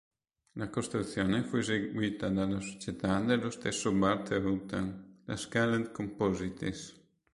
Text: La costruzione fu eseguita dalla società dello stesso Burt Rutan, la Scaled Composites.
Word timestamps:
La 0.53 0.67
costruzione 0.67 1.43
fu 1.43 1.57
eseguita 1.57 2.27
dalla 2.27 2.59
società 2.59 3.19
dello 3.21 3.51
stesso 3.51 3.91
Burt 3.91 4.29
Rutan, 4.31 5.19
la 5.25 5.35
Scaled 5.35 5.91
Composites. 5.91 6.99